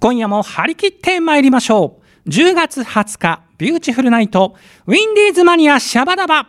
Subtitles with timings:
[0.00, 2.28] 今夜も張り切って参りましょう。
[2.28, 4.54] 10月20日、ビューティフルナイト、
[4.86, 6.46] ウィンディーズマニアシャバダバ。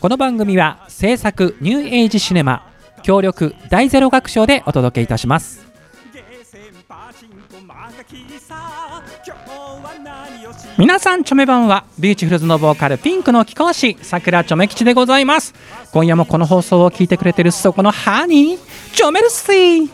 [0.00, 2.70] この番組は制作ニューエイジシネマ
[3.02, 5.64] 協力第ゼロ楽章でお届けいたします
[10.76, 15.54] 皆さんチョメばんはビューティフルズのボーカルピンクの貴公子桜チョメ吉でございます。
[15.92, 18.58] 今夜もこの放送を聞いてくれてるそこのハニー
[18.92, 19.88] チョメルシー。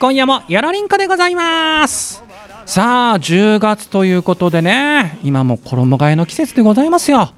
[0.00, 2.24] 今夜もよろりんこでございます。
[2.64, 7.34] さあ10月ということでね今も衣替えの季節でございますよ。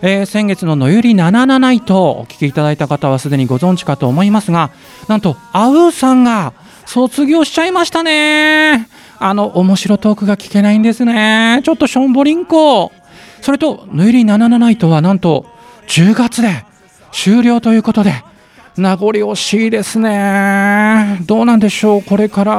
[0.00, 4.70] えー、先月の「のゆり77ナイト」お聞きいただいた方はすでにご存知かと思いますが
[5.08, 6.52] なんとアウーさんが
[6.86, 8.88] 卒業しちゃいましたね。
[9.20, 11.60] あの面白トークが聞けないんですね。
[11.64, 12.92] ちょっとしょんぼりんこ。
[13.40, 15.46] それと「のゆり77ナイト」はなんと
[15.88, 16.64] 10月で
[17.12, 18.22] 終了ということで
[18.76, 21.18] 名残惜しいですね。
[21.26, 22.52] どうなんでしょうこれから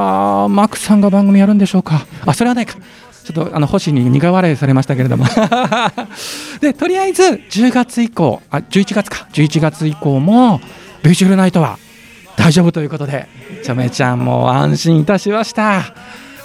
[0.50, 2.06] マックさんが番組やるんでしょうか。
[2.25, 2.76] あそれはないか。
[3.23, 5.26] ちょっとあの星に苦笑いされましたけれども。
[6.59, 9.28] でとりあえず10月以降あ11月か。
[9.31, 10.59] 11月以降も
[11.03, 11.78] ビューティフルナイトは
[12.36, 13.28] 大丈夫ということで
[13.64, 15.94] ちょめちゃんも安心いたしました。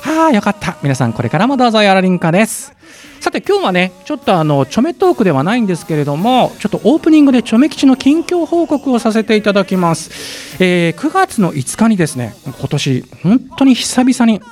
[0.04, 0.76] はあよかった。
[0.82, 2.74] 皆さんこれからもどうぞよろりんかです。
[3.20, 14.42] さて今日はねちょっとあのチョメトークではないんですけれどもちょっとオープニングでチョメ吉の近況報告をさせていただきます、えー、9月の5日にですね今年本当に久々に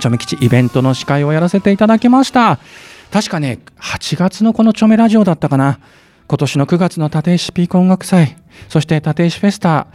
[0.00, 2.58] チョメ吉イベントの司会をやらせていただきました。
[3.10, 5.78] 確かね8月のこのチョメラジオだったかな。
[6.28, 8.36] 今年の9月の立石ピーク音楽祭。
[8.68, 9.86] そして立石フェスタ。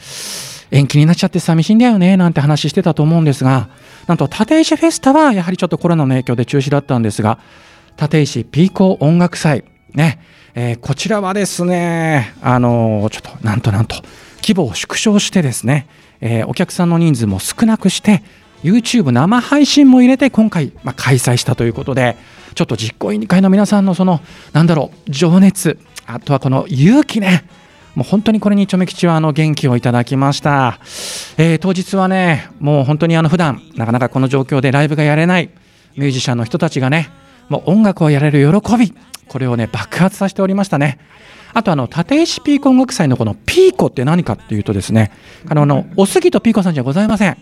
[0.71, 3.69] 延期になっちゃって寂しいんだよねなんて話してたと思うんですが
[4.07, 7.39] なんと立石フェスタはやはりちょっとコロナの影響で中止だったんですが
[7.99, 10.19] 立石ピーコ音楽祭ね、
[10.55, 13.95] えー、こちらはですねあのー、ちょっとなんとなんと
[14.41, 15.87] 規模を縮小してですね、
[16.21, 18.23] えー、お客さんの人数も少なくして
[18.63, 22.17] YouTube 生配信も入れて今回、まあ、開催したということで
[22.55, 24.21] ちょっと実行委員会の皆さんのその
[24.53, 27.43] なんだろう情熱あとはこの勇気ね
[27.95, 30.79] もう本当にこれにちょめ吉はあの元気をいただきました、
[31.37, 35.49] えー、当日はねもう本当にあの普段なかなかこの状況でライブがやれない
[35.97, 37.09] ミュージシャンの人たちがね
[37.49, 38.93] もう音楽をやれる喜び
[39.27, 40.99] これをね爆発させておりましたね。
[41.53, 45.11] あとあの立石ピーコ音楽祭のこのピーコって何かっていうとですね
[45.47, 47.37] あのおすぎとピーコさんじゃございません。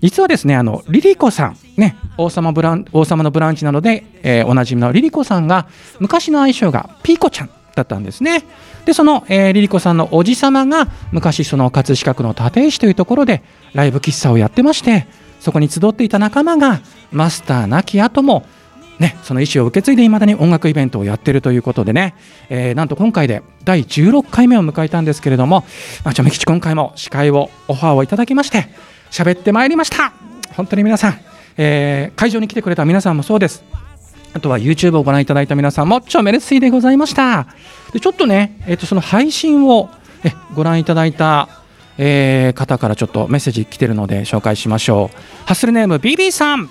[0.00, 5.66] 実はですねあのリリコさんね王様ブラン王様のブランチなどで、えー、おなじみのリリコさんが
[5.98, 8.44] 昔の愛称がピーコちゃんだったんですね。
[8.84, 15.06] でその、えー、リリコさんのおじ様が昔その葛飾区の立石というところでライブ喫茶をやってまして
[15.40, 16.80] そこに集っていた仲間が
[17.12, 18.44] マスター亡き後も
[18.98, 22.16] ね、その意思を受け継いでいまだに音楽イベントをやってるということでね、
[22.48, 25.64] えー、なんと今回で第16回目を迎えたんですけれども、
[26.04, 28.68] まあ、ちょめきち今回も司会をオファーをいただきまして
[29.12, 30.12] 喋ってまいりました。
[30.56, 31.20] 本当に皆さん、
[31.56, 33.62] えー、会場に来てくれた皆さんもそうです。
[34.34, 37.46] あとは YouTube をご覧いただいた皆さんも超メルシーでございました
[37.92, 39.90] でちょっとね、えー、とその配信を
[40.24, 41.48] えご覧いただいた、
[41.96, 45.16] えー、方からちょっとメッセージ来てるので紹介しましょう
[45.46, 46.70] ハッスルネーム BB さん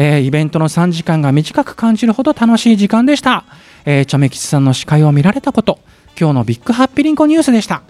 [0.00, 3.44] えー、イベントの3時間が短く感じるほど楽しい時間でした。
[3.84, 5.80] えー、チョメ吉さんの司会を見られたこと、
[6.18, 7.82] 今日のビッグハッピリンコニュースでした。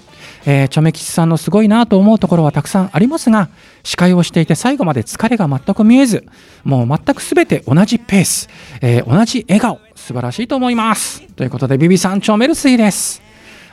[0.47, 3.49] えー、チョメ吉さんのすごいなと思うところはたくさんありますが、
[3.83, 6.27] 司会をしていて最後まで疲れが全く見えず、
[6.65, 8.49] もう全くすべて同じペース、
[8.81, 11.23] えー、同じ笑顔、素晴らしいと思います。
[11.35, 13.23] ということで、ビビさん、チョメルスイです。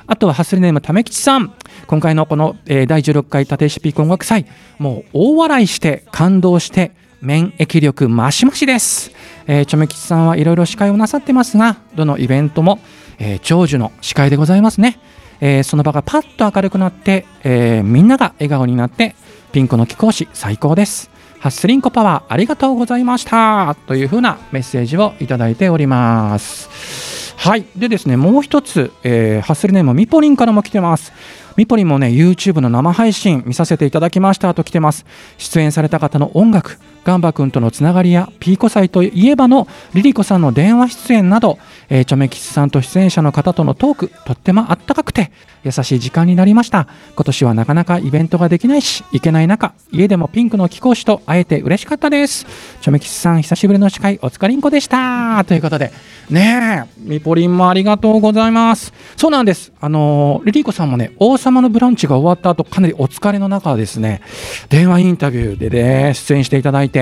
[0.08, 1.54] あとはハスリネームため吉さん。
[1.88, 4.46] 今回のこの、えー、第16回立石ピーク音楽祭、
[4.78, 6.92] もう大笑いして感動して、
[7.26, 9.12] 免疫力マシマシです、
[9.48, 12.80] えー、チョメ吉さんはいろいろ司会をなさってますがどのイベントも、
[13.18, 15.00] えー、長寿の司会でございますね、
[15.42, 19.16] えー、その場がパッと明るくなって、えー、みんなが笑顔になって
[19.52, 21.10] ピンクの貴公子最高です。
[21.40, 23.76] ハッスリンコパワーありがとうございました。
[23.88, 27.36] というふうなメッセージをいただいております。
[27.38, 27.66] はい。
[27.76, 31.14] でですねもう一つ、えー、ハッスルネームミポリンからも来てます。
[31.56, 35.06] ミポリンもね YouTube の生配信見させていただきましたと来てます。
[35.38, 45.32] 出演された方の音楽ガンバ君とのつながりやピーコ祭といえばのリリコさんの電話出演など、えー、チョメキスさんと出演者の方とのトークとってもあったかくて
[45.64, 46.88] 優しい時間になりました。
[47.16, 52.46] 今年はなかなかイベントができないし行けない中家でもピンクの貴公子と会えて嬉しかったです。
[52.82, 55.44] チョメキスさん久しぶりの司会お疲れんこでした。
[55.46, 55.92] ということで
[56.32, 58.94] ねえミポリンもありがとうございます。
[59.16, 59.72] そうなんです。
[59.80, 64.22] あのー、リリコさんもね王様のブランチが終わった後かなりお疲れの中ですね
[64.70, 66.95] 電話インタビューでね出演していただいて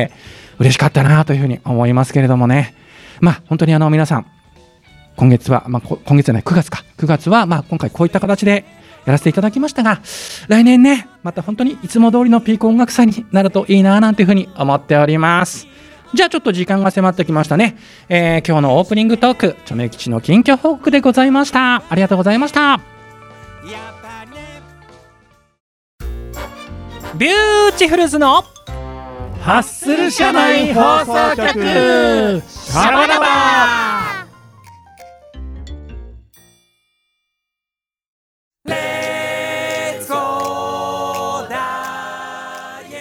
[0.60, 2.76] 嬉しかったなというふうに思いますけれどもね。
[3.20, 4.26] まあ本当にあの皆さん
[5.16, 6.84] 今月は、まあ、今月じゃない9月か。
[6.98, 8.66] 9月は、まあ、今回こういった形で
[9.06, 10.02] やらせていただきましたが
[10.48, 15.68] 来年ねまた本当にいつも通りのピーク音楽祭になるといいななんていうふうに思っております。
[16.14, 17.76] じゃあちょっと時間が迫ってきましたね、
[18.08, 21.84] えー今日のオープニングトークチョメ吉の近況報告でございました。
[21.90, 22.80] ありがとうございました。
[27.18, 28.44] ビューティフルズの
[29.44, 31.52] ハッスル社内放送局。
[32.48, 33.26] シャバダバ。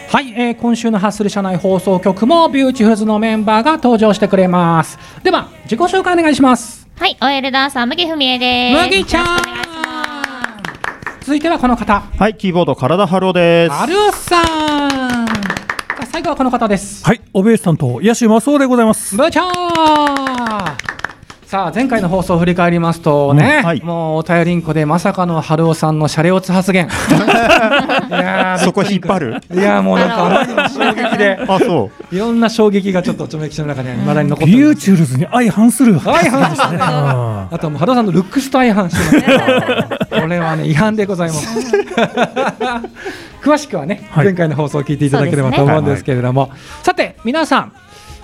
[0.09, 4.99] はい、えー今週のハッスル社内放送局もビューティフルズのメンバーが登場してくれます。
[5.23, 6.89] では自己紹介お願いします。
[6.99, 8.83] はい、OL ダンサー、麦ふみえです。
[8.83, 9.27] 麦ちゃん。
[11.21, 12.01] 続いてはこの方。
[12.01, 13.73] はい、キーボード体ハローです。
[13.73, 15.02] アルさん
[16.13, 19.17] 最後はこの方ですはい、オベース担当、ヤシマソウでございます。
[19.17, 19.41] 部長
[21.53, 23.83] さあ前回の放送を振り返りますとね、うんはい。
[23.83, 26.87] もうお便りんこでまさかの春尾さんのシャレオツ発言。
[26.89, 26.89] い
[28.11, 29.41] やーそこ引っ張る？
[29.53, 31.39] いやーもうなんかあまりにも衝撃で。
[31.47, 32.17] あ、そう。
[32.17, 36.01] いろんな衝撃がちょっとちょめきちの中には未だに残ってるビューチュールズに相反する。
[36.01, 41.47] 相反してねああとはもう原さんのルックスと相反してます これはね違反でございます。
[43.45, 44.25] 詳しくはね、はい。
[44.25, 46.51] 前回の放送を聞いていただければと思うんですけれども、
[46.83, 47.73] さて皆さん、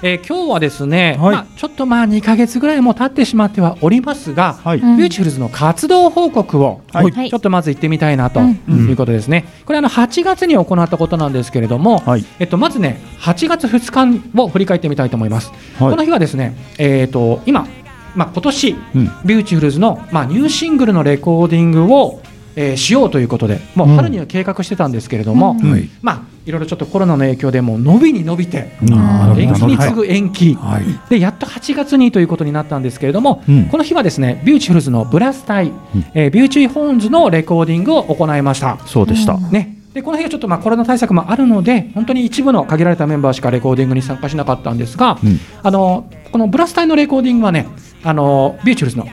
[0.00, 4.78] えー今日はですね、はいまあ、ちょっとまあ2か月ぐらいも経ってしまってはおりますが、はい。
[4.78, 9.44] うんビューティフルズの活動報告を、はいはいちょっとまず行ってみたいなとうんいうことですね。
[9.66, 12.24] これあの8月に行ったことなんですけれども、はい。
[12.38, 15.50] えっと、まずね8月2日を振り返ってみたいと思います。
[15.78, 17.66] はいこの日はですね、えっと今、
[18.14, 19.04] まあ、今年うん。
[19.24, 22.20] ビューティフルズの、まあ、ニューシングルのレコーディングを、
[22.60, 23.96] えーしようということでもううん。
[23.96, 25.70] 春には計画してたんですけれども、うん。
[25.70, 25.88] はい。
[26.02, 30.82] まあ、いろいろちょっとコロナの影響でもう伸びに伸びて延期に次ぐ延期、はい。
[31.08, 33.64] でやっと8月にということになったんですけれども、うん。
[33.66, 36.04] この日はですねビューティフルズのブラス隊、うん。
[36.14, 38.78] えービューティーホーンズのレコーディングを行いました。
[38.86, 39.36] そうでした。
[39.38, 45.38] ね、でこの日はちょっとまあコロナ対策もあるので本当に一部の限られたメンバーしかレコーディングに参加しなかったんですが、うん。
[45.62, 47.66] あのこのブラス隊のレコーディングはね
[48.02, 49.06] あのビューティフルズの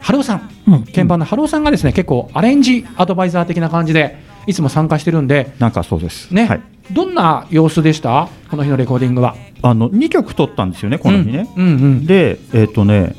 [0.00, 0.84] 春尾さんうん。
[0.84, 6.32] 鍵盤の春尾さんがですね結構アレンジアドバイザー的な感じでいつも参加してるんで、なんかそうです。
[6.32, 6.60] ねはい。
[6.92, 8.28] どんな様子でした？
[8.48, 9.34] この日のレコーディングは。
[9.62, 11.48] あの、2曲録ったんですよね、この日ね。
[11.56, 13.16] うんうんで、えっとね、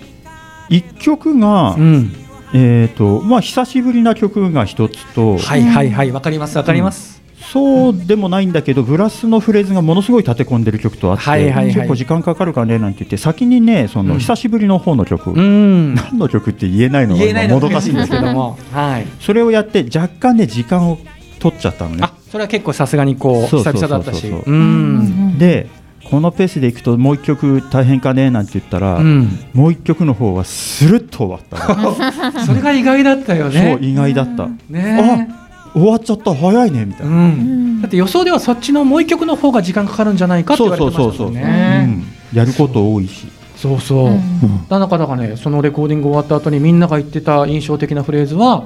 [0.69, 2.13] 1曲がう、ん、
[2.53, 7.16] えっと、まあ、久しぶりな曲が1つと、はいはいはいわかりますわかります。
[7.39, 11.65] そうでもないんだけど、ブラスのフレーズがものすごい立て込んでる曲とあって、はいはいはい。
[11.73, 14.07] 結構時間かかるかねなんて言って、先にね、そうん。
[14.07, 19.07] の久しぶりの方の曲、うん、何の曲って言えないのがもどかしいんですけど、も、はい。
[19.21, 20.97] それをやって、若干ね、時間を
[21.39, 21.99] 取っちゃったのね。
[22.03, 22.13] あ。
[22.31, 23.89] それは結構さすがにこう久そうそうそうそう。
[23.89, 25.39] 々だったし。
[25.39, 25.67] で、
[26.09, 31.95] このペースでいくと、もう一曲大変かねなんて言ったら、うん、もう一曲の方はスルッと終わったの。
[32.45, 33.77] それが意外だったよそうね。
[33.81, 35.29] 意外だった、ね
[35.73, 37.81] 終わっちゃった早いねみたういな、ん。
[37.81, 41.85] だって予想ではそっちのもう一曲の方が時間かかるんじゃないかって言われてましたもんうね。
[41.85, 42.03] ん。
[42.33, 44.11] やること多いし、そうそう。
[44.69, 48.65] なかなかねそのレコーディング終わった後にみんなが言ってた印象的なフレーズは、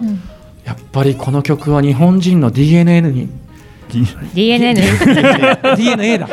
[0.65, 3.30] やっぱりこの曲は日本人の DNA に。
[4.33, 4.83] DNA ね。
[5.75, 6.30] DNA だ、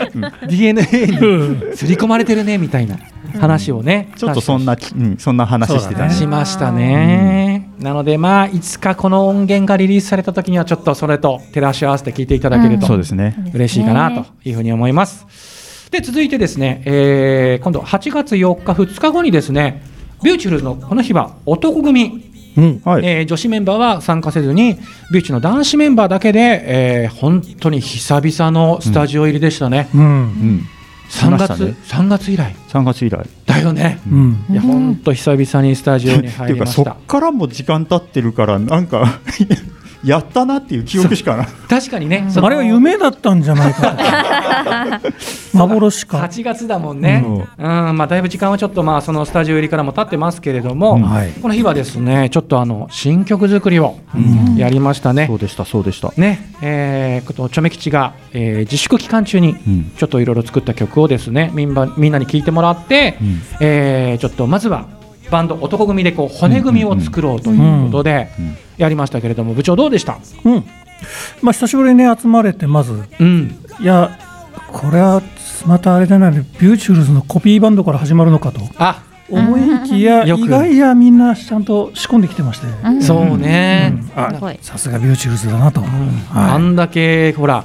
[0.47, 2.99] DNA に刷り込まれてるねみたいな
[3.41, 6.15] 話をね、ちょっとそんな、うん、そんな話してたね。
[6.15, 7.58] しましたね。
[7.79, 15.89] なのでまあいつかこの音源がリリースされた時にはちょっとそれと照らし合わせて聞いていただけるとそうですね嬉しいかなというふうに思います。
[15.91, 19.83] で続いてですね、えー今度8月4日2日後にですね
[20.23, 22.83] ビューチュルズのこの日は男組、うん。
[22.85, 24.75] はい、えー女子メンバーは参加せずに
[25.13, 29.89] ビューチの男子メンバーだけで、えー本当に久々のスタジオ入りでしたね。
[29.95, 29.99] う。
[29.99, 30.67] うんん、
[31.09, 33.99] 3月、ね3月以来3月以来だよね。
[34.11, 34.45] うん。
[34.51, 37.07] いや本当久々にスタジオにって入いうかそりましたっ。
[37.07, 39.21] からも時間経ってるからなんか
[40.05, 41.45] やったなっていう記憶しかな。
[41.45, 43.97] い 確かにね、あれは夢だったんじゃないか。
[45.03, 45.09] と。
[45.59, 46.19] 幻か。
[46.19, 47.25] 8月だもんね、
[47.59, 47.89] うん。
[47.89, 47.97] うん。
[47.97, 51.03] まあ、だいぶ時間はちょっとまあそのスタジオ入りからも経ってますけれども、うん。
[51.03, 51.31] はい。
[51.43, 53.97] この日はですねちょっとあの新曲作りを
[54.57, 55.27] やりましたね。
[55.27, 56.53] そうでしたそうでした、ね。
[56.63, 59.93] えー、ことチョメ吉が、えー自粛期間中にうん。
[59.97, 63.41] ちょっといろいろ作った曲をですねみんなみんなに聴いてもらって、うん。
[63.61, 64.98] えーちょっとまずは
[65.31, 70.65] バンド男組でこう骨組みを作ろうということでうんやりましたけれども部長どうでした、うん。
[71.43, 72.93] まあ久しぶりにね集まれてまず。
[72.93, 74.19] うん、いや
[74.73, 75.21] これは
[75.67, 78.61] またあれじゃないビューティフルズのコピーバンドから始まるのかと。
[78.79, 79.05] あ。
[79.31, 82.67] 思いきや意外やみんなちゃんと仕込んできてまして。
[82.67, 83.03] うん。
[83.03, 83.93] そうね、
[84.63, 85.83] さすがビューティフルズだなと。
[85.83, 85.87] うん。
[85.87, 86.51] はい。
[86.53, 87.65] あんだけほら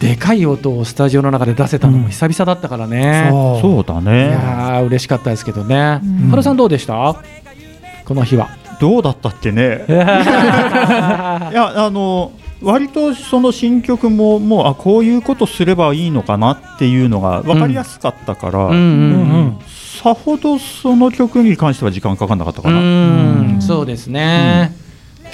[0.00, 3.60] でかい音をスタジオの中で出せたのも久々だったからね、そう。
[3.60, 6.30] そうだいねやー嬉しかったですけどね、うん。
[6.30, 7.16] 原さんどうでした？
[8.04, 8.50] この日は。
[8.80, 9.84] どうだったっけね？
[9.88, 18.74] いやあの割とその新曲ももうあこういうことすればいいのかなっていうのが分かりやすかったから、うん。
[18.74, 18.82] うんうんう
[19.50, 19.58] ん。
[20.02, 23.56] さほどその曲に関しては時間かかんなかったかな、うん。
[23.60, 24.74] そうですね、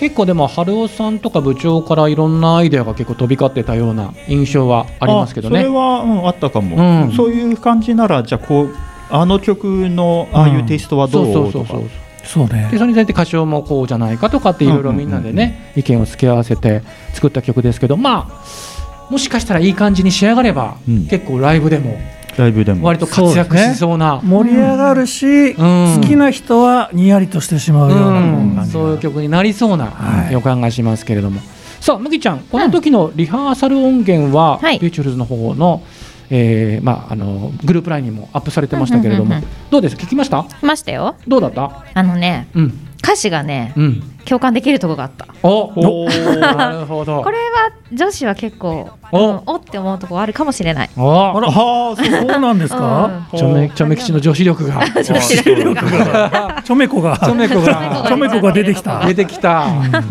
[0.01, 5.59] 結構でも春尾さんとか部長からいろんなアイデアが結構飛び交ってたような印象はありますけどね。
[5.59, 7.13] あそれは、うん、あったかも、うん。
[7.13, 8.75] そういう感じならじゃあこう
[9.11, 11.91] あの曲のああいうテイストはどう,、そうそうそうそう
[12.25, 12.49] そう。
[12.49, 16.81] ねでそれについて歌唱もこうじゃないかとかっていろいろみんなでね、意見を付け合わせて
[17.13, 21.07] 作った曲ですけどまあもしかしたらいい感じに仕上がれば、うん。
[21.09, 21.99] 結構ライブでも
[22.39, 22.87] ライブでも。
[22.87, 24.21] 割と活躍しそうな。
[24.23, 26.01] 盛り上がるし、うん。
[26.01, 28.67] 好きな人はにやりとしてしまうようなうん。
[28.67, 30.33] そういう曲になりそうなはい。
[30.33, 31.41] 予感がしますけれども、
[31.81, 34.79] さあ麦ちゃんこの時のリハーサル音源は、はい。
[34.79, 35.83] ビューチュルズの方の、
[36.31, 39.71] えーまあ、あのグループラインにもアップされてましたけれども、うんうんうんうん。
[39.71, 39.97] どうです？
[39.97, 40.45] 聞きました？
[40.45, 41.17] 来ましたよ。
[41.27, 41.85] どうだった？
[41.95, 44.03] あのねうん歌詞がねうん。
[44.25, 45.27] 共感できるとこがあった。
[45.43, 47.23] おおーなるほど。
[47.25, 49.31] これは女子は結構お。
[49.31, 50.91] うんおって思うとこあるかもしれない。
[50.97, 51.37] お。
[51.37, 51.51] あら。
[51.51, 54.85] はあそうなんですか、ちょめちょめ吉の女子力が。
[55.03, 55.75] 女子力
[56.63, 57.19] ちょめこが。
[57.19, 58.05] ちょめこが。
[58.07, 59.05] ちょめこが出てきた。
[59.05, 59.67] 出てきた。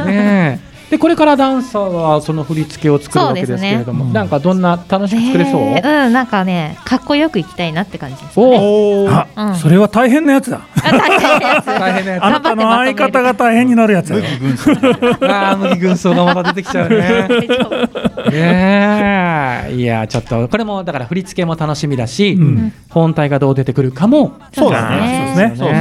[0.05, 4.13] ねえでこれからダンサーはその振り付けを作るわけですけれども、ね。
[4.13, 5.61] なんかどんな楽しく作れそう？
[5.61, 8.57] ねうんなんかねかっこよくいきたいなって感じですおね。
[8.59, 9.27] おー。
[9.35, 9.55] あ、うん。
[9.55, 10.61] それは大変なやつだ。
[10.83, 11.65] あ大変なやつ。
[11.67, 12.23] 大変なやつ。
[12.23, 14.15] あなたの相方が大変になるやつだ。
[14.15, 16.97] よ麦軍曹ああ麦軍曹がまた出てきちゃうね。
[18.31, 19.75] ねえ。
[19.75, 22.73] いやちょっとこれもだから振り付けも楽しみだし、うん。
[22.89, 25.33] 本体がどう出てくるかもそうだね。
[25.35, 25.55] そうですね。
[25.55, 25.79] そうそうそ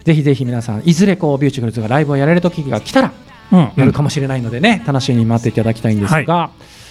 [0.00, 3.29] うぜひぜひ皆さんいずれこうビューティフルズがライブをやれる時が来たらうん
[3.76, 6.50] やるかもしれないのでね、楽しみに待っていただきたいんですが、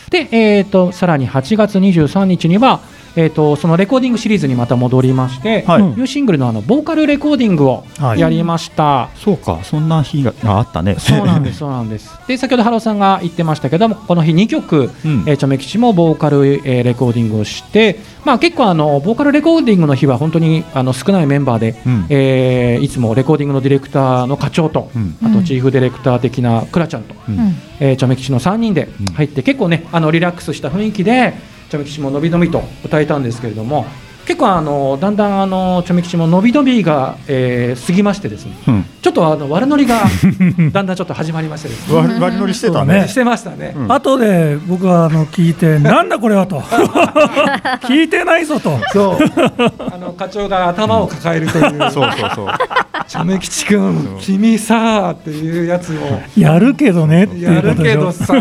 [0.10, 2.82] で、えー、とさらに8月23日には、
[3.16, 5.84] えー、とそのレコーディングシリーズにまた戻りまして、はい。
[5.84, 8.20] ニューシングルのあのボーカルレコーディングをはい。
[8.20, 9.10] やりました。
[9.16, 10.96] そうかそんな日があったね。
[11.00, 12.12] そうなんです、そうなんです。
[12.28, 15.24] で、先ほど春尾さんが言ってましたけども、この日2曲、うん。
[15.26, 22.06] えー、チョメ吉もボーカル、えーレコーディングをして、まあ結構あのボーカルレコーディングの日は本当にあの少ないメンバーで、うん。
[22.10, 25.16] えーいつもレコーディングのディレクターの課長と、うん。
[25.24, 27.38] あとチーフディレクター的なクラちゃんと、ううん。
[27.38, 31.34] んえー、チョメ吉の3人でうん入って、結構ねあのリラックスした雰囲気で
[31.70, 33.86] チョメ吉ものびのびと歌えたんですけれども
[34.26, 38.54] 結構あのだんだんあのチョメ吉ものびのびが、えー過ぎましてですね。
[38.68, 38.86] うん。
[39.02, 40.02] ちょっとあの悪ノリが
[40.72, 41.96] だんだんちょっと始まりましてですね。
[41.98, 43.00] 割割り乗りしてたね。
[43.02, 43.74] だしてましたね。
[43.76, 43.92] うん。
[43.92, 46.60] 後で僕はあの聞いてなんだこれはと。
[47.88, 48.78] 聞いてないぞと。
[48.94, 49.18] そう。
[49.92, 51.80] あの課長が頭を抱えるという。
[51.92, 52.48] そうそうそう。
[53.08, 56.22] チョメ吉君君さっていうやつを。
[56.40, 58.00] やるけどねっていやるうことでしょ。
[58.00, 58.34] けどさ、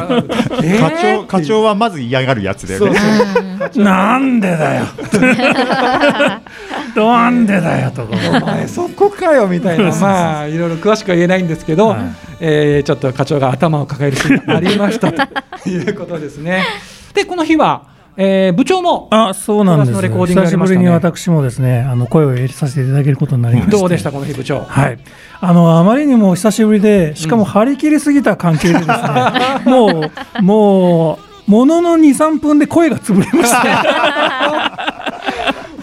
[0.62, 2.98] えー課長課長はまず嫌がるやつだよそうね
[3.34, 4.84] そう なんでだよ。
[6.96, 8.16] なんでだよとか。
[8.42, 9.94] お前そこかよみたいな。
[9.96, 11.98] まあいろいろ詳しくは言えないんですけど、はい。
[12.40, 16.64] えーちょっと課長が頭を抱えるシーンがありましたということですね。
[17.14, 17.82] でこの日は、
[18.16, 24.60] えー部長もあそうなんですコーラスのレコーディングがあ久しぶりに私もですねあの声を入れさせていただけることになりましてどうでしたこの日部長？
[24.60, 24.98] はい、
[25.40, 28.96] あのあまりにも久しぶりで、しかも張り切りすぎた関係でですね、
[29.66, 30.10] も
[30.40, 33.62] う、もう、ものの2、3分で声が潰れました、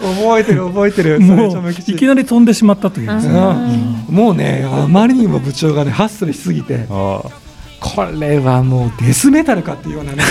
[0.00, 1.20] 覚えてる覚えてる。
[1.20, 3.38] もういきなり飛んでしまったというですね、
[4.08, 4.14] うん。
[4.14, 6.86] もうねあまりにも部長がねハッスルしすぎて。
[6.88, 7.20] あ
[7.78, 10.24] これはもうデスメタルかっていうようなね。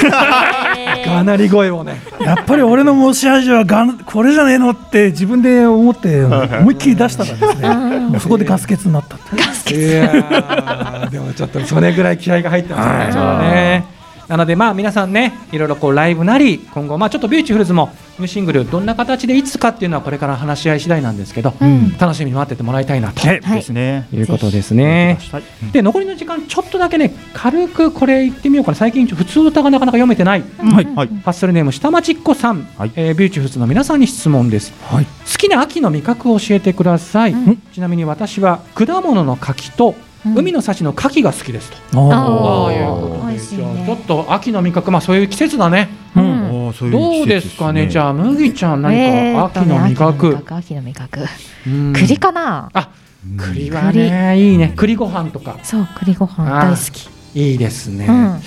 [1.05, 2.01] がなり声をね。
[2.19, 7.69] やっぱり俺の持ち味はがんこれじゃねえのって自分で思って、思いっきり出したらですね、
[8.09, 9.19] もうそこでガス欠になったっ
[9.63, 9.89] ていう。
[9.89, 13.85] いやーでもちょっとそれぐらい気合が入ってますね。
[14.27, 21.97] なのでまあ皆さんねいろいろこうライブなり今後まあちょっとビューティフルズもニューシングルどんな形でいつかっていうのはこれから話し合い次第なんですけど、ん。
[21.97, 23.21] 楽しみに待っててもらいたいなと。
[23.21, 24.07] ですね。
[24.13, 24.21] い。
[24.21, 25.19] うことですね。
[25.31, 28.77] はいで残りの時間ちょっとだけね軽くこれ言ってみようかな。
[28.77, 30.85] 最近ふつおたがなかなか読めてない、はい。
[30.85, 32.91] はいハッスルネーム下町っ子さん、はい。
[32.95, 35.05] えービューティフルズの皆さんに質問です、はい。
[35.05, 37.57] 好きな秋の味覚を教えてください、うん。
[37.73, 41.77] ちなみに私は果物の柿とうん海の幸の牡蠣が好きですと、
[42.11, 42.73] ああー。
[42.73, 43.83] いうことで美味しいね。
[43.85, 45.89] ちょっと秋の味覚まあそういう季節だね。
[46.15, 47.87] ううんういうどう季節ですかね？
[47.87, 51.19] じあゃあ麦ちゃん何えーっとねか秋の味覚、秋の味覚。
[51.67, 51.93] うん。
[51.93, 52.69] 栗かな？
[52.73, 52.89] あ
[53.37, 54.73] 栗はねいいね。
[54.75, 55.59] 栗ご飯とか。
[55.63, 57.09] そう栗ご飯大好き。
[57.37, 58.39] いいですね、うん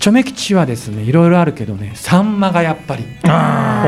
[0.00, 3.04] チョメ吉はですねいろいろあるけどねサンマがやっぱり。
[3.22, 3.32] 楽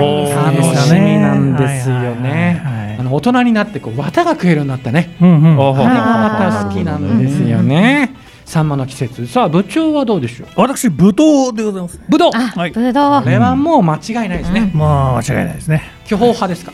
[0.01, 2.97] ねしみなんですよはいはいはいねはい。
[2.99, 5.17] あの大人になってこうワタが食えるようになったね。
[5.21, 5.57] うんうん。
[5.57, 8.15] また好きなんですよね。
[8.45, 9.27] サンマの季節。
[9.29, 10.49] さあ部長はどうでしょう？
[10.57, 12.01] 私ぶどうでございます。
[12.09, 12.71] ぶどうあ、はい。
[12.73, 13.29] ぶどうこ。
[13.31, 15.83] れはもう間違いないですね、まあ間違いないですね。
[16.07, 16.73] 巨峰派ですか？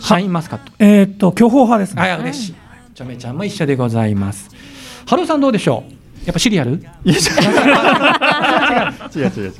[0.00, 0.72] シャインマスカット。
[0.80, 2.54] えーっと巨峰派ですあねや嬉しい。
[2.94, 4.50] ちょめちゃんも一緒でございます。
[5.06, 5.92] ハローさんどうでしょう？
[6.24, 6.72] やっぱシリアル？
[6.72, 7.20] いや違う。
[9.14, 9.48] 違う違う違う。
[9.48, 9.52] 違う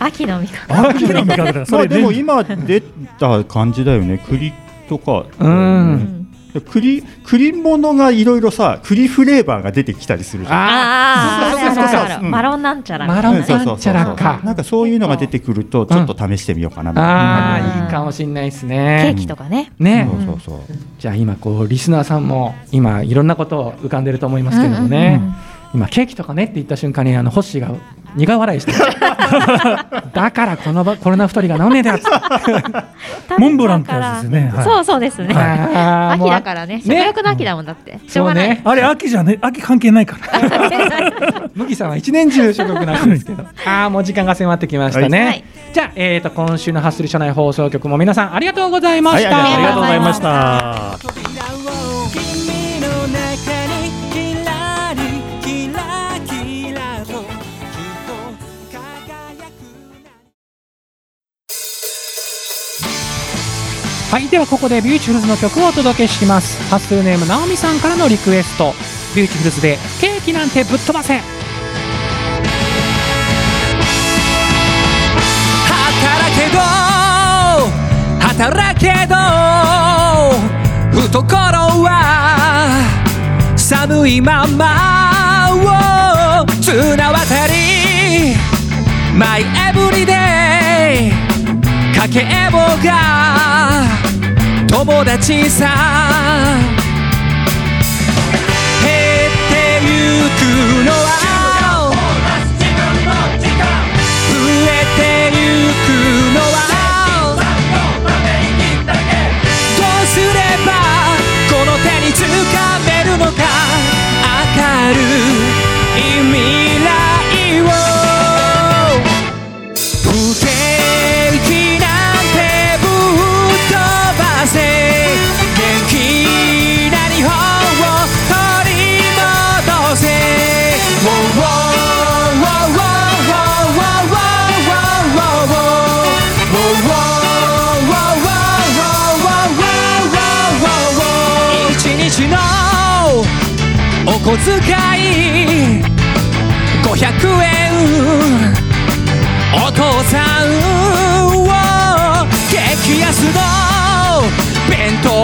[0.00, 0.88] 秋の味覚。
[0.88, 2.02] 秋の味覚だそれまあで。
[2.02, 2.82] も今出
[3.18, 4.52] た感じだよね栗
[4.88, 5.24] とか。
[5.38, 6.14] うん。
[6.72, 10.58] 栗栗物がいろいろさ栗フレーバーが出てきたりするじゃん。
[10.58, 13.06] ああ、そうそうそうマロンなんちゃら。
[13.06, 13.40] マロンな
[13.74, 14.40] んちゃらか。
[14.42, 16.90] なんかそういうのが出てくるとちょっと試してみようかな。
[16.90, 17.84] みたいなああうん。
[17.84, 19.70] いいかもしれないですケねーキとかね。
[19.78, 20.08] ね。
[20.10, 20.60] そうそうそう。
[20.98, 25.20] じゃあ今こうリスナーさんも今いろんなことを浮かんでると思いますけどもね、
[25.74, 27.74] 今ケーキとかねって言った瞬間にあのホッシーが
[28.16, 28.78] 苦笑いしてる
[30.12, 32.00] だからこの場コロナ太りが治んねえだよっ
[33.38, 34.50] モンブランってやつですね。
[34.52, 34.64] はい。
[34.64, 35.28] そうそうですね。
[35.34, 36.80] 秋だからね。
[36.80, 38.00] 食欲の秋だもんだって。
[38.08, 38.60] しょうがない。
[38.64, 41.50] あれ秋じゃね秋関係ないから。
[41.54, 43.44] 麦さんは一年中食欲なんですけど。
[43.66, 45.44] ああもう時間が迫ってきましたね、はい。
[45.72, 51.27] じゃあ、えー、と今週のハッスル社内放送局も皆さんありがとうございました、はいありがとうございました
[64.10, 66.58] はいではここでビューティフルズの曲をお届けします。
[66.70, 68.72] ハッスルネームなおみさんからのリクエスト。
[69.14, 71.24] ビューティフルズでケーキなんてぶっ飛ばせ働
[76.36, 76.60] けど
[78.20, 79.14] 働けど
[81.00, 82.70] 懐は
[83.56, 85.50] 寒いまま
[86.42, 88.34] を綱渡り
[89.16, 90.12] マイエブリデ
[91.08, 93.57] イかけえぼが
[94.84, 95.66] 友達さ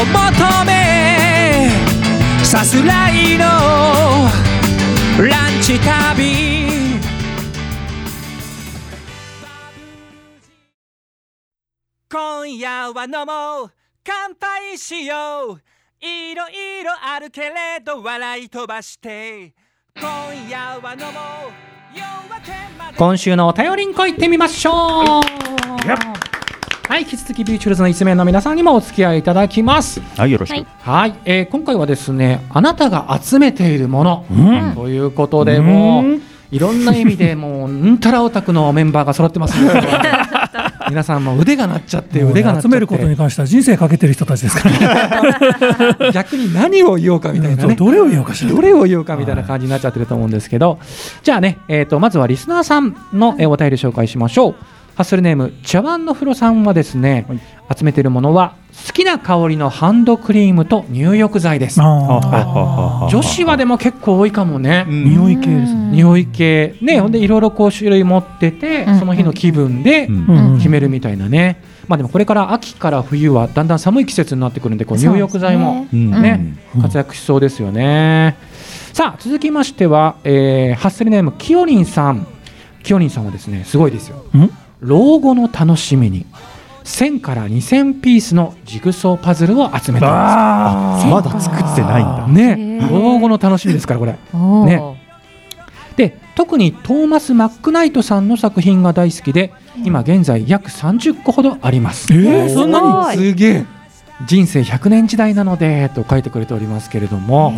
[0.06, 1.70] 求め
[2.42, 3.44] さすらいの
[5.26, 6.54] ランチ旅。
[12.10, 13.72] 今夜は飲もう。
[14.04, 15.62] 乾杯しよう。
[16.00, 19.54] いろいろあるけれど笑い飛ばして。
[19.96, 21.74] 今夜は飲もう。
[22.96, 25.22] 今週のお便りんこ行ってみましょう
[26.86, 30.00] はい引き続きビューティフルズの一名の皆さんにもお付き合いいただきます。
[30.18, 30.52] はいよろしく。
[30.52, 30.66] はい。
[30.80, 34.74] はい、えー今回はですねあなたが集めているもの、ん。
[34.74, 39.70] ということでもううんいろんな意味で もううんたらオタクのメンバーが揃ってますね。
[40.90, 46.12] 皆さんも腕が鳴っちゃって腕が集めることに関しては人生かけてる人たちですからね。
[46.12, 47.70] 逆に何を言おうかみたいなね。
[47.70, 48.50] うんどれを言おうかしら。
[48.50, 50.78] どれを言おうかみたいな感じになっちゃってると思うんですけど、
[51.22, 54.54] じゃあね、えー、とまずはリスナーさんのえーお便り紹介しましょう。
[54.94, 57.26] ハッスルネーム茶碗の風呂さんはですね、
[57.76, 58.54] 集めているものは
[58.86, 61.80] 好きな香りのハンドクリームと入浴剤です。
[61.82, 64.86] あ女子はでも結構多いかもね。
[64.88, 70.08] うん匂い系ですね匂い系ね、ほんでいろいろこう種類持ってて、うんその日の気分で
[70.58, 71.60] 決めるみたいなね。
[71.88, 78.36] まあでもこれから秋から冬はだんだん寒い季節になってくるんで、こう入浴剤もうんねうん活躍しそうですよね。
[78.92, 82.28] さあ続きましては、えーハッスルネームきよりんさん。
[82.84, 84.18] きよりんさんはですねすごいですよ。
[84.36, 84.50] ん？
[84.84, 86.26] 老後の楽しみに
[86.84, 91.06] 1000から2000ピースのジグソーパズルを集めてまあ。
[91.06, 92.26] まだ作ってないんだ。
[92.26, 92.30] す。
[92.30, 94.12] ね老後の楽しみですからこれ。
[94.66, 95.00] ね。
[95.96, 99.52] で特にトーマス・マックナイトさんの作品が大好きで
[99.84, 102.12] 今現在約30個ほどあります。
[102.12, 103.16] えーそんなに？
[103.16, 103.64] すげえ
[104.26, 107.52] 人生100年時代なのでと書いてくれておりますけれども。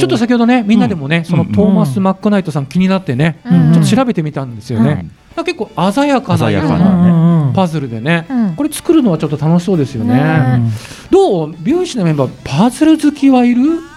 [0.00, 3.72] ちょっと先ほどねみんなでもね、そのうんトーマス・マックナイトさん気になってね、うん。
[3.72, 7.52] ちょっと調べてみたんですよね、結構鮮やかな鮮や色かなね。
[7.54, 8.54] パズルでね、うん。
[8.56, 10.70] これ作るのはちょっと楽しそうですよね、ね
[11.10, 13.91] どう美容師のメンバーパズル好きはいる？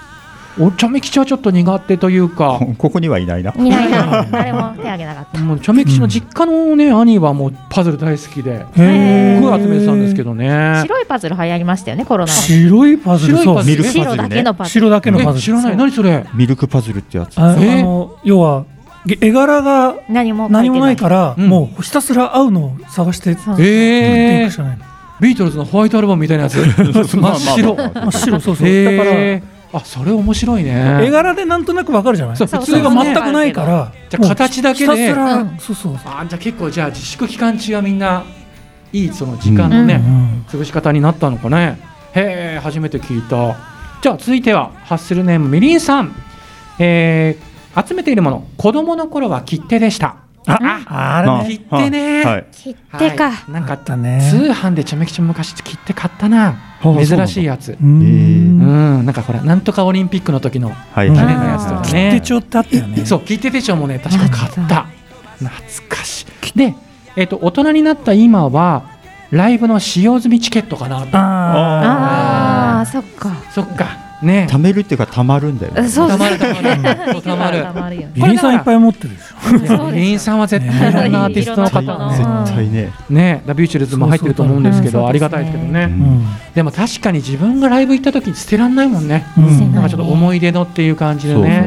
[0.59, 2.59] お茶目吉はちょっと苦手というか。
[2.77, 3.53] ここにはいないな。
[3.55, 4.25] いないな。
[4.31, 5.39] 誰も手挙げなかった。
[5.39, 8.65] もう茶目吉の実家のね、兄はもうパズル大好きで。
[8.75, 10.79] すごい集めてたんですけどね。
[10.81, 13.37] 白いパズル流行りましたよねコロナの白いパズル。
[13.37, 14.29] そう白いパズルミルクパズ白だ。
[14.29, 15.37] けのパズル白だけのパズル。
[15.37, 15.77] え知らない。
[15.77, 16.25] 何それ？
[16.33, 17.37] ミルクパズルってやつ。
[17.37, 18.63] あの要は
[19.05, 21.47] げ絵柄が何も書何もないから、うん。
[21.47, 24.77] もうひたすら合うのを探してえーいくしかない。
[25.21, 26.55] ビートルズのホワイトアルバムみたいなやつ。
[26.55, 28.11] 真っ白まあまあまあ。
[28.11, 28.39] 真っ白。
[28.39, 29.39] そうそう、だから
[29.77, 30.99] あそれ面白いね。
[31.03, 32.37] 絵柄でなんとなくわかるじゃない？
[32.37, 32.47] そう。
[32.47, 33.91] 普通が全くないから。
[34.09, 35.13] じゃあ形だけで。
[35.13, 35.57] もうん。
[35.59, 38.23] そうそうあじゃあ結構じゃあ自粛期間中はみんな
[38.93, 41.79] いいその時間のね、うん潰し方になったのかね。
[42.13, 43.57] へえ初めて聞いた。
[44.01, 46.15] じゃあ続いてはハッスルネームみりんさん、
[46.79, 47.55] えー
[47.87, 50.15] 集めているもの子供の頃は切手でした
[50.47, 52.23] ああれ切手ね。
[52.23, 52.45] はい。
[52.51, 53.51] 切手か、はい。
[53.51, 54.27] なんかあったね。
[54.29, 56.55] 通販でちょめきちょ昔切手買ったな。
[56.81, 57.71] あ珍しいやつ。
[57.73, 59.01] ううん。
[59.01, 61.07] んなんかほらなんとかオリンピックの時のはい。
[61.07, 62.11] うん種のやつとかね。
[62.19, 63.05] 手帳ってあったよね。
[63.05, 64.85] そう切手手帳もね確か買った。
[65.39, 65.49] 懐
[65.89, 66.57] かしい。
[66.57, 66.73] で、
[67.15, 68.83] えっと大人になった今は
[69.31, 70.99] ライブの使用済みチケットかな。
[71.11, 73.31] ああそっか。
[73.51, 74.47] そっかね。
[74.49, 75.87] 貯めるっていうか貯まるんだよね。
[75.87, 76.09] そう。
[76.09, 77.13] たまるたまる。
[77.13, 79.49] そうたまるたまるよービリンさんいっぱい持ってるでしょ。
[79.49, 79.91] そうですよ。
[79.91, 82.09] リンさんは絶対いろんなアーティストの方の。
[82.09, 82.93] 絶ね対ね。
[83.09, 84.63] ねダビューチュルズも入ってると思うん。
[84.63, 85.87] ですけそうそうどありがたいですけどねう。
[85.87, 89.25] んでも確かに自分がライブ行った時に捨てらんないもんね。
[89.37, 89.73] うん。
[89.73, 91.63] なんかちょっと思い出のっていう感じでそうね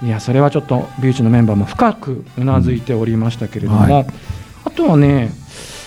[0.00, 0.08] そう。
[0.08, 4.04] いやそれはちょっとビューチのメンバーも深くうなずいておりましたけれども、うんは
[4.64, 5.30] あとはね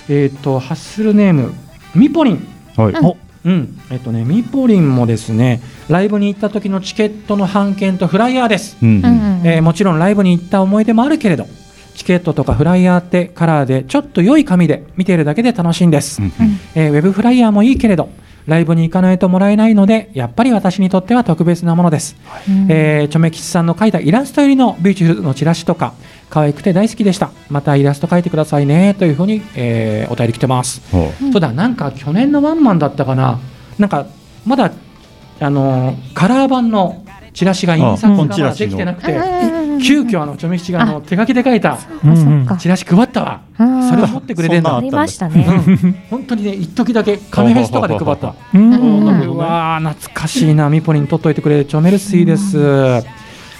[0.08, 1.54] えっ、とハッスルネーム
[1.96, 2.48] ミポリン。
[2.76, 2.94] はい。
[2.94, 3.16] うん。
[3.46, 9.02] うんえっ、とねミポリンもですねライブに行った時のチケットの半券とフライヤーです、うん。
[9.44, 11.48] えーもちろんライブに行った思い出もあるけれど
[11.96, 16.32] チケットとかフライヤーってカラーでちょっと良い紙で見ているだけで楽しいんです、うん
[16.76, 18.10] えーウェブフライヤーもいいけれど
[18.48, 22.16] ライブに行かないともらえないのでやっぱり私にとっては特別なものです、
[22.48, 22.68] うん。
[22.70, 25.94] えーチョメ吉さんの描いたイラスト入りのビューティフルのチラシとか
[26.30, 27.30] 可愛くて大好きでした。
[27.50, 31.40] またイラスト描いてくださいねというふうに、えーお便り来てます、そう。
[31.40, 33.40] だなんか去年のワンマンだったかな。
[33.80, 34.08] なんか
[34.46, 34.72] まだ
[35.40, 41.78] あのーカラー版のチラシが印刷ができてなくてうん急遽あのチョメ吉があの手書きで書いた
[42.58, 43.42] チラシ配ったわ。
[43.60, 44.78] うんそれを持ってくれてんだ。
[44.78, 45.46] ありましたね
[46.10, 48.28] 本当にね一時だけ亀フェスとかで配った。
[48.54, 50.70] うわー懐かしいな。
[50.70, 51.66] ミポリン取っといてくれる。
[51.66, 53.02] チョメルシーです。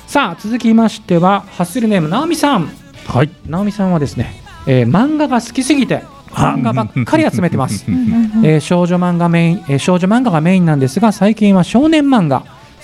[0.08, 2.70] さあ続きましてはハッスルネーム直美さん。
[3.08, 3.30] はい。
[3.48, 6.02] 直美さんはですね、えー漫画が好きすぎて
[6.36, 12.44] 漫画ばっかり集めてます、えー少女漫画メイン、えー少女漫画がメインなんですが最近は少年漫画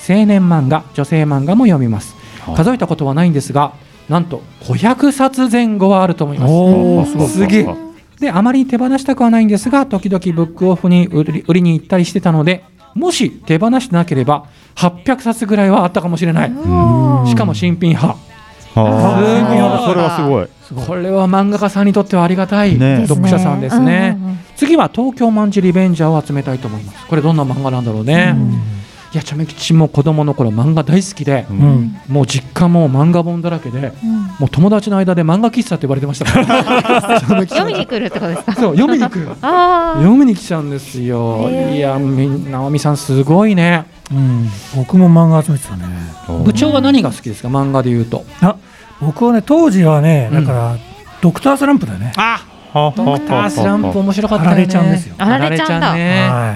[0.10, 2.16] 青年漫画女性漫画も読みます。
[2.42, 2.56] はい。
[2.56, 3.74] 数えたことはないんですが
[4.10, 7.34] なんと500冊前後はあると思います。
[7.34, 7.76] すげえ。
[8.20, 16.50] であまり手放したくはないんですが時々ブックオフに売り売りに行ったりしてたのでもし手放してなければ800冊ぐらいはあったかもしれない。
[16.50, 17.28] うん。
[17.28, 18.31] しかも新品派
[18.76, 20.48] あそれはすごい。
[20.88, 23.06] これは漫画家さんにとってはありがたいね。
[23.08, 24.16] 読者さんですね。
[24.18, 27.08] うんうんうん次は東京マンジリベンジャーを集めたいと思います。
[27.08, 28.36] これどんな漫画なんだろうね、
[29.13, 31.60] いやちゃめ吉も子供の頃漫画大好きで、ううん。
[31.60, 34.21] んもう実家も漫画本だらけでうん。
[34.39, 37.19] もう友達の間で漫画喫茶って言われてましたから。
[37.45, 38.54] 読みに来るってことですか？
[38.54, 39.30] そう読みに来る。
[39.41, 41.50] あ読みに来ちゃうんですよ。
[41.50, 43.86] いや、み直美さんすごいね。
[44.12, 44.50] うん。
[44.76, 45.84] 僕も漫画集めてたね。
[46.45, 48.24] 部長は何が好きですか、漫画で言うと。
[48.41, 48.56] あ
[49.02, 50.76] 僕はね当時はねだから、
[51.21, 52.13] ドクタースランプだよね。
[52.15, 52.39] あ、
[52.74, 54.54] はドクタースランプ面白かったよね。
[54.54, 55.15] あられちゃんですよ。
[55.17, 55.93] あられちゃんだ。
[55.95, 56.28] ね。
[56.30, 56.56] は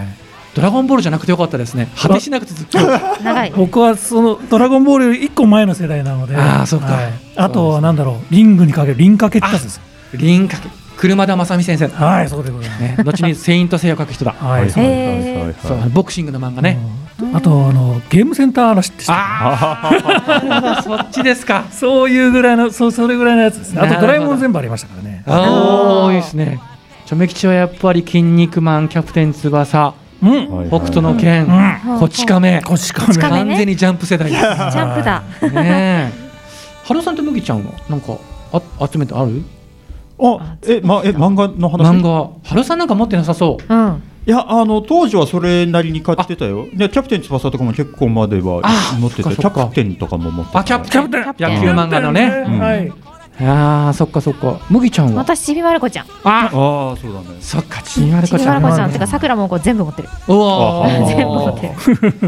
[0.55, 1.89] ドラゴンボールじゃなくてよかったですね。
[1.97, 2.79] 果てしなくてずっと。
[2.79, 3.49] あ長い。
[3.49, 6.37] い僕はその「ドラゴンボール」より1個前の世代なので。
[6.37, 6.85] あーそっか。
[6.93, 7.13] はい。
[7.35, 8.95] あとはなんだろうリングにかける。
[8.97, 9.81] リンかけってやつです
[10.13, 11.87] リンかけ、車田正美先生。
[11.89, 14.31] はいそうでございます、ね、後にセイントセイヤを描く人だ。
[14.31, 14.69] はい。
[14.69, 16.79] そうへーそう、ボクシングの漫画ね。
[17.21, 17.35] うん。
[17.35, 21.65] あとあのゲームセンター嵐って知ってるああ、そっちですか。
[21.69, 23.73] そういうぐらいのそうそれぐらいのやつです。
[23.73, 25.23] ねあとドラえもん全部ありましたからね。
[25.27, 26.61] ああ、いいですね。
[27.05, 31.99] チョメ吉はやっぱり筋肉マン、キャプテン翼、北斗の拳、うん。
[31.99, 32.62] こち亀。
[32.62, 33.08] こち亀。
[33.08, 34.30] こち亀完全にジャンプ世代。
[34.30, 34.41] です。
[34.41, 35.21] ジャンプだ。
[35.62, 36.25] ねえ。
[36.86, 38.17] 原さんと麦ちゃんはなんか
[38.51, 39.43] あ集めてある？
[40.19, 41.78] あえまえ漫画の話？
[41.78, 42.30] 漫画。
[42.43, 43.73] 原さんなんか持ってなさそう。
[43.73, 44.04] うん。
[44.28, 46.67] いやあの当時はそれなりに買ってたよ。
[46.73, 49.36] でキャプテン翼とかも結構まではあ持ってたよ。
[49.36, 50.60] キャプテンとかも持ってた。
[50.60, 51.10] あキャプテン。
[51.12, 51.56] キャプテン。
[51.56, 52.91] 野球漫画のね。
[53.41, 54.60] ああそっかそっか。
[54.69, 55.21] 麦ちゃんは？
[55.24, 58.62] 私ちびまる子ちゃんあああそうだねそっかちびまるちびま子ちゃん。
[58.62, 61.67] る子ちゃんっていうかさくらもこう全部持ってるうわあー全部持って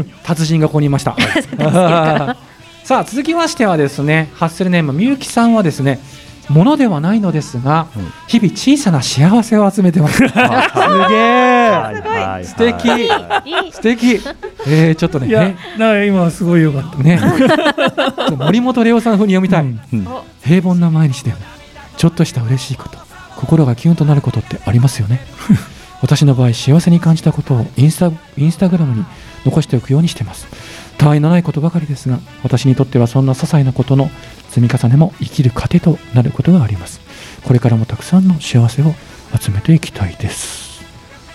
[0.00, 1.16] る 達人がここにいました。
[2.84, 5.98] さあ続きましてはですねハッスルネームみゆきさんはですね
[6.48, 10.18] ものではないのですが、うん日々小さな幸せを集めてます。
[10.18, 11.70] すげえ。
[11.70, 14.20] はい素敵いい素敵。
[14.66, 15.28] えー、ちょっとね。
[15.28, 17.18] いやねだから今すごい良かったね。
[18.36, 19.62] 森本レオさん風に読みたい。
[19.62, 21.36] うんうんお平凡な毎日でも
[21.98, 22.98] ちょっとした嬉しいこと
[23.36, 25.20] 心がキュンとなることってありますよね
[26.00, 29.04] 私の場合幸せに感じたことをインスタインスタグラムに
[29.44, 30.46] 残しておくようにしています
[30.98, 34.10] 他愛のないことばかりですが私にとってはそんな些細なことの
[34.50, 37.00] 積み重ねも生きる糧となることがあります。
[37.44, 38.94] これからもたくさんの幸せを
[39.38, 40.82] 集めていきたいです。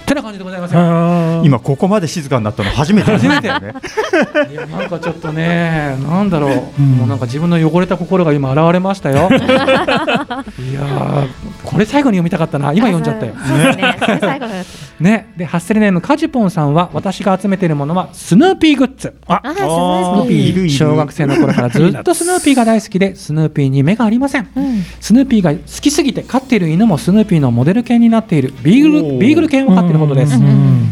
[0.06, 0.74] てな感じでございます
[1.44, 3.74] 今ここまで静かになったの初めてです初めてよね。
[4.52, 9.30] いやなんかちょっとね、なんだろう、うんもうなんか自分の汚れた心が今現れましたよ。
[9.32, 11.28] いやー、
[11.64, 13.34] これ最後に読みたかったな、今読んじゃったよ。
[13.46, 14.66] そうですね。
[15.00, 19.14] ね、でハッスルネームカジポンさんは私が集めているものはスヌーピーグッズ。
[19.28, 20.50] あ、すあーごい。
[20.50, 24.48] いるいる小学生の頃からずっとスヌーピーが大好きでスヌーピーに目がありません。
[24.56, 24.84] うん。
[25.02, 30.34] スヌーピーが好きすぎて飼っている犬もスヌーピーのモデル犬になっているビーグルビーグル犬を飼っているほどです。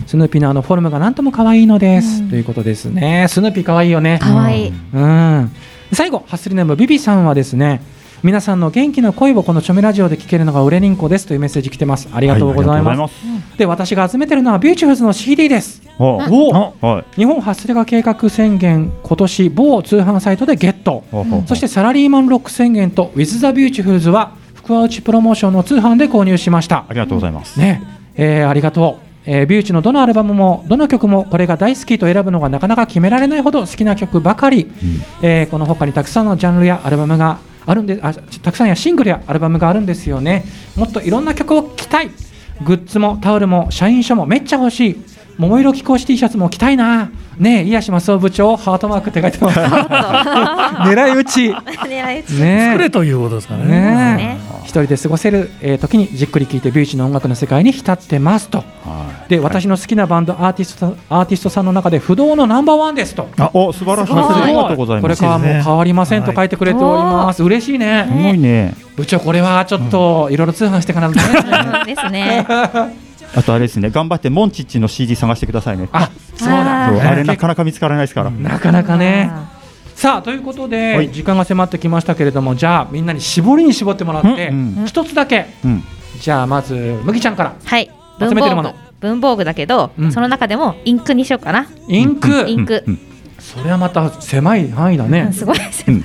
[0.07, 3.27] スヌーピーのあのフォルムがなんとも可愛いのです、うんということですね。
[3.30, 4.19] スヌーピー可愛いよね。
[4.19, 4.73] かわいい。
[4.93, 5.51] うん、
[5.93, 7.82] 最後、ハッスルネームビビさんはですね
[8.23, 13.10] 皆さんの元気な声をこのチョメラジオで聞けるのが嬉りんこですというメッセージ来てますありがとうございます,、は
[13.58, 15.82] で私が集めてるのはビューチフルズの CD です。
[15.97, 17.15] おはい。
[17.15, 21.04] 日本ハッスルが計画宣言今年某通販サイトでゲット
[21.47, 27.60] そしてサラリーマンロック宣言と With the Beautifuls は福は内プロモーションの通販で購入しましたありがとうございます。
[27.60, 27.82] ね、
[28.15, 34.71] えーありがとう、えービューチのどのアルバムもどの曲もこれが大好きと選ぶのがなかなか決められないほど好きな曲ばかり、
[35.21, 40.43] えーこの他にたくさんのジャンルやアルバムがあるんであたくさんやシングルやアルバムがあるんですよね。
[40.75, 42.10] もっといろんな曲を聴きたい。
[42.63, 45.03] グッズもタオルも社員証もめっちゃ欲しい
[45.41, 47.10] 桃色気候し T シャツも着たいな。
[47.39, 49.60] ねえ癒しマスオ部長ハートマークって書いてます。
[49.60, 51.49] 狙い撃ち。
[51.49, 52.34] 狙い撃ち。
[52.34, 52.71] ねえ。
[52.73, 53.65] 作れということですからね。
[53.65, 54.39] ねね。
[54.65, 58.60] 一人で過ごせる、えー時にじっくり聴いてビューチの音楽の世界に浸ってますと。
[58.60, 63.23] はで私の好きなバンドアーティストアーティストさんの中で不動のナンバーワンですと。
[63.23, 63.27] い。
[63.51, 64.13] お、素晴らしい。
[64.13, 65.21] ありがとうございこれます。
[65.21, 68.06] からも変わりませんと書いてくれております、嬉しいね。
[68.08, 68.75] すごいね。
[68.95, 71.25] 部長これはちょっといろいろ通販していかないとね、
[71.82, 72.45] うんですね。
[73.36, 75.89] あとあれですね、頑張ってモンチッチの CD 探してくださいね。
[75.91, 76.89] あそうだ。
[76.89, 78.30] そうあれなかなか見つからないですから。
[78.30, 79.30] なかなかね。
[79.32, 79.62] あ
[79.96, 81.12] さあということで、はい。
[81.12, 85.46] 時間が迫ってきましたけれどもじゃあみんなに絞りに絞ってもらってうん一、つだけ。
[85.63, 85.84] うん。
[86.20, 87.56] じゃあまず麦ちゃんから。
[87.63, 87.89] はい。
[88.20, 88.76] 集めてるもの。
[89.00, 89.46] 文房具。
[89.46, 90.12] だけど、うん。
[90.12, 91.67] その中でもインクにしようかな。
[91.88, 92.84] インク、インク。
[92.88, 93.00] うん。
[93.39, 95.32] それはまた狭い範囲だね。
[95.34, 96.02] すごい狭い。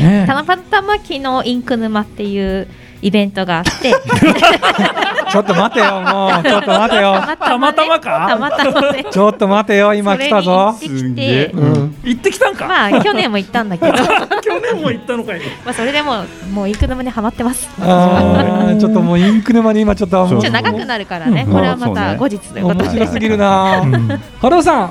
[0.00, 0.24] ね。
[0.26, 2.68] たまたま昨日インク沼っていう
[3.02, 3.92] イベントがあって、
[5.32, 6.42] ちょっと待てよもう。
[6.42, 7.14] ちょっと待てよ。
[7.38, 8.26] たまたまか？
[8.28, 9.06] たまたまね。
[9.10, 10.52] ちょっと待てよ今来たぞ。
[10.52, 11.96] 行ってきすげてえ、うん。
[12.04, 12.66] 行ってきたんか？
[12.66, 13.98] まあ去年も行ったんだけど、ま
[14.42, 15.40] 去年も行ったのかい。
[15.66, 17.68] あそれでももうインク沼にはまってます。
[17.68, 20.28] ちょっともうインク沼に今ちょっと。
[20.28, 21.52] ちょっと長くなるからね、うん。
[21.54, 22.84] これはまた後日ということで。
[22.84, 24.08] 面白すぎるなうん。
[24.40, 24.90] ハローさん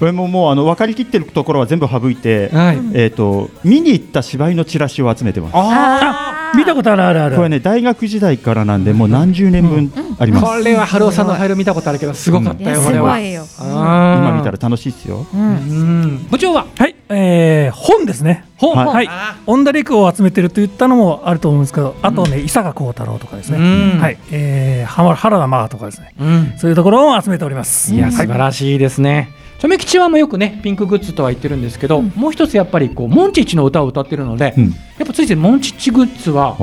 [0.00, 2.80] これももうあの分かりきってるところは全部省いて、はい。
[2.94, 5.52] えっと見に行った芝居のチラシを集めてます。
[5.54, 6.40] あー。
[6.56, 7.36] 見たことあるあるある。
[7.36, 10.44] これね大学時代からなんでもう何十年分あります。
[10.46, 13.14] これはハローさんのファイル見たことあるけどすごかったよこれは。
[13.16, 13.44] すごいよ。
[13.60, 15.26] 今今見たら楽しいですよ。
[15.32, 15.36] う。
[15.36, 16.02] うん。
[16.04, 16.66] ん部長は？
[16.76, 18.46] はい、えー本ですね。
[18.56, 18.74] 本。
[18.74, 18.86] はい。
[18.86, 19.08] はい。
[19.08, 23.58] あ、恩田陸を集めてると言ったのもあると思うんですけど、あとね、伊坂幸太郎とかですね。
[23.58, 26.14] うんはい、えー、原田マハとかですね。
[26.18, 26.72] うんそうい。
[26.72, 27.94] うところを集めております。
[27.94, 27.98] い。
[27.98, 28.12] やはい。
[28.12, 28.78] 素晴らしい。
[28.78, 29.30] ですね。
[29.60, 34.70] チョメ吉はもよくねピンクグッズとは言ってるんですけど、うんもう一つやっぱりこうモンチッチの歌を歌ってるので、うん。
[34.70, 36.56] やっぱついてるモンチッチグッズは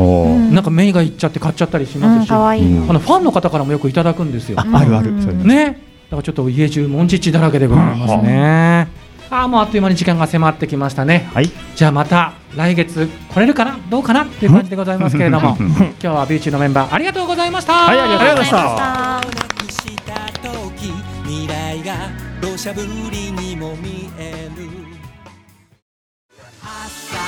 [0.51, 2.31] なんか目がいっちゃって買っちゃったりしうん、ますし。
[2.31, 4.59] うんあのファンの方からもよくいただくんですよ。
[4.59, 5.11] ああるある。
[5.11, 8.87] ね、だからちょっと家中モンチッチだらけでございますね。
[9.29, 11.29] ああもうあっという間に時間が迫ってきましたね。
[11.33, 11.51] はい。
[11.75, 13.77] じゃあまた来月来れるかな？
[13.91, 14.23] どうかな？
[14.23, 17.73] っていう感じでございますけれどもうん今日はビューチのメンバーありがとうございました。
[17.73, 19.21] はいありがとうございました
[21.25, 24.67] 未来が土砂降りにも見える
[26.61, 27.21] 朝だ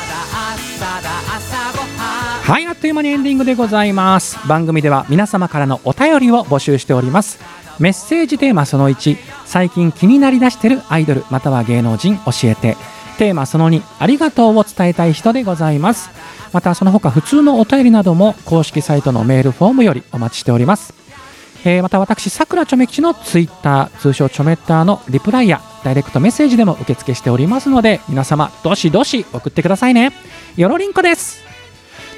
[0.54, 4.38] 朝だ朝ごはんはい、あっという間にエンディングでございます。
[4.48, 7.40] 番組では皆様からのお便りを募集しております。
[7.80, 12.78] メッセージテーマその1、最近気になりだしてるアイドルまたは芸能人教えて。
[13.18, 16.10] テーマその2、ありがとうを伝えたい人でございます。
[16.54, 20.99] またその他普通のお便りなども公式サイトのメールフォームよりお待ちしております。
[21.66, 30.12] えーまた私、さくらちょめ吉のツイッター、通称ちょめッターのリプライやダイレクトメッセージでも受付しておりますので、皆様、どしどし送ってくださいね。
[30.56, 31.42] よろりんこです。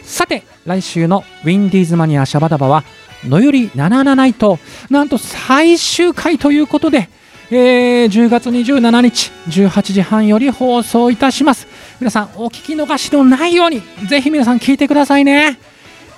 [0.04, 2.84] さて、来週のウィンディーズマニアシャバダバは、
[3.28, 7.10] のより77ナイト、なんと最終回ということで、
[7.50, 11.68] えー10月27日18時半より放送いたします。
[12.00, 15.60] 皆さん、お聞き逃しのないように、ぜひ皆さん聞いてくださいね。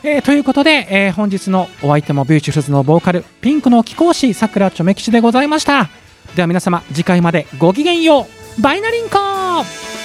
[0.05, 5.89] えーということで、えー本日のお相手もビューティフルズのボーカルピンクの貴公子さくらちょめ吉でございました。
[6.35, 8.61] では皆様次回までごきげんよう。
[8.61, 10.02] バイナリンコ